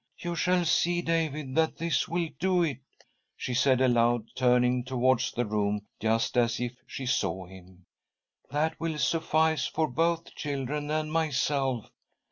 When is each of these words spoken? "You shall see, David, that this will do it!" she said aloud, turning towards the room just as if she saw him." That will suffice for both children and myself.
"You 0.17 0.33
shall 0.35 0.65
see, 0.65 1.03
David, 1.03 1.53
that 1.53 1.77
this 1.77 2.07
will 2.07 2.29
do 2.39 2.63
it!" 2.63 2.79
she 3.37 3.53
said 3.53 3.79
aloud, 3.81 4.29
turning 4.35 4.83
towards 4.83 5.31
the 5.31 5.45
room 5.45 5.85
just 5.99 6.35
as 6.37 6.59
if 6.59 6.71
she 6.87 7.05
saw 7.05 7.45
him." 7.45 7.85
That 8.51 8.79
will 8.79 8.97
suffice 8.97 9.67
for 9.67 9.87
both 9.87 10.33
children 10.33 10.89
and 10.89 11.11
myself. 11.11 11.91